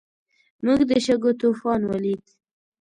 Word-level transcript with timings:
موږ 0.65 0.79
د 0.89 0.91
شګو 1.05 1.31
طوفان 1.41 1.81
ولید. 1.91 2.23